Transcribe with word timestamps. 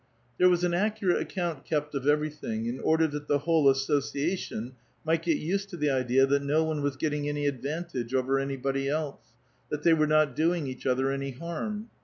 There 0.39 0.49
was 0.49 0.63
an 0.63 0.73
accurate 0.73 1.21
account 1.21 1.63
kept 1.63 1.93
of 1.93 2.07
everything, 2.07 2.65
in 2.65 2.79
order 2.79 3.05
that 3.07 3.27
the 3.27 3.37
whole 3.37 3.69
association 3.69 4.71
might 5.05 5.21
get 5.21 5.37
used 5.37 5.69
to 5.69 5.77
the 5.77 5.91
idea 5.91 6.25
that 6.25 6.41
no 6.41 6.63
one 6.63 6.81
was 6.81 6.95
getting 6.97 7.29
any 7.29 7.45
ailvantage 7.45 8.11
over 8.15 8.39
anybody' 8.39 8.89
else, 8.89 9.21
that 9.69 9.83
ihey 9.83 9.95
were 9.95 10.07
not 10.07 10.35
doing 10.35 10.65
each 10.65 10.87
other 10.87 11.11
any 11.11 11.29
harm. 11.33 11.91